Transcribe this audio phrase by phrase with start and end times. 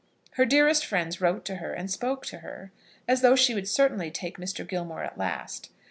[0.31, 2.71] Her dearest friends wrote to her and spoke to her
[3.07, 4.67] as though she would certainly take Mr.
[4.67, 5.69] Gilmore at last.